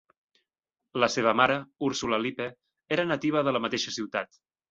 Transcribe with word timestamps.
La 1.03 1.09
seva 1.15 1.33
mare, 1.41 1.57
Ursula 1.89 2.19
Lippe, 2.25 2.49
era 2.97 3.07
nativa 3.13 3.47
de 3.49 3.57
la 3.57 3.65
mateixa 3.69 3.97
ciutat. 4.01 4.43